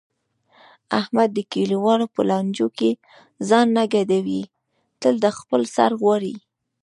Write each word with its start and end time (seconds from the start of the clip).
احمد 0.99 1.29
د 1.33 1.39
کلیوالو 1.53 2.05
په 2.15 2.21
لانجو 2.29 2.67
کې 2.77 2.91
ځان 3.49 3.67
نه 3.77 3.83
ګډوي 3.93 4.41
تل 5.01 5.13
د 5.23 5.25
خپل 5.37 5.61
سر 5.75 5.91
غواړي. 6.01 6.35